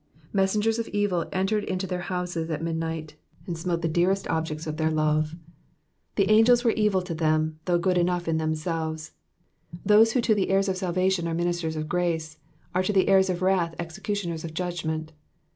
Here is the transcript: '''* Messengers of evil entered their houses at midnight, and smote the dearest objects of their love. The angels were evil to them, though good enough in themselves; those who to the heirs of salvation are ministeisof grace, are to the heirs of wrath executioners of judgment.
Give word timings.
'''* 0.21 0.33
Messengers 0.33 0.79
of 0.79 0.87
evil 0.87 1.29
entered 1.31 1.67
their 1.67 1.99
houses 2.01 2.49
at 2.49 2.63
midnight, 2.63 3.17
and 3.45 3.55
smote 3.55 3.83
the 3.83 3.87
dearest 3.87 4.27
objects 4.29 4.65
of 4.65 4.77
their 4.77 4.89
love. 4.89 5.35
The 6.15 6.27
angels 6.31 6.63
were 6.63 6.71
evil 6.71 7.03
to 7.03 7.13
them, 7.13 7.59
though 7.65 7.77
good 7.77 7.99
enough 7.99 8.27
in 8.27 8.37
themselves; 8.37 9.11
those 9.85 10.13
who 10.13 10.21
to 10.21 10.33
the 10.33 10.49
heirs 10.49 10.67
of 10.67 10.77
salvation 10.77 11.27
are 11.27 11.35
ministeisof 11.35 11.87
grace, 11.87 12.39
are 12.73 12.81
to 12.81 12.91
the 12.91 13.09
heirs 13.09 13.29
of 13.29 13.43
wrath 13.43 13.75
executioners 13.77 14.43
of 14.43 14.55
judgment. 14.55 15.11